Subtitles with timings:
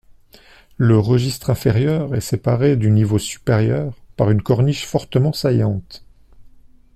[0.77, 6.03] Le registre inférieur est séparé du niveau supérieur par une corniche fortement saillante.